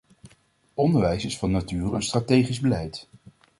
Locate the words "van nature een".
1.37-2.01